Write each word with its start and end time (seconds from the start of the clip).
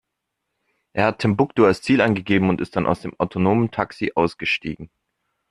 Er 0.93 1.05
hat 1.05 1.19
Timbuktu 1.19 1.63
als 1.67 1.83
Ziel 1.83 2.01
eingegeben 2.01 2.49
und 2.49 2.59
ist 2.59 2.75
dann 2.75 2.87
aus 2.87 3.01
dem 3.01 3.13
autonomen 3.19 3.69
Taxi 3.69 4.11
ausgestiegen. 4.15 4.89